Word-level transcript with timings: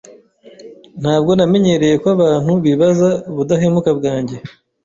Ntabwo 1.01 1.31
namenyereye 1.37 1.95
ko 2.01 2.07
abantu 2.15 2.51
bibaza 2.65 3.09
ubudahemuka 3.31 3.89
bwanjye. 3.99 4.37